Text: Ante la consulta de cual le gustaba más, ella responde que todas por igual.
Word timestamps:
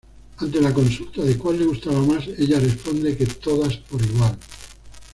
Ante 0.39 0.59
la 0.59 0.73
consulta 0.73 1.21
de 1.23 1.37
cual 1.37 1.59
le 1.59 1.67
gustaba 1.67 2.01
más, 2.01 2.25
ella 2.25 2.59
responde 2.59 3.15
que 3.15 3.27
todas 3.27 3.77
por 3.77 4.01
igual. 4.01 4.35